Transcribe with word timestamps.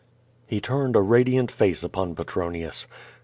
He 0.47 0.59
turned 0.59 0.95
a 0.95 0.99
radiant 1.01 1.51
face 1.51 1.83
upon 1.83 2.15
Petronius. 2.15 2.87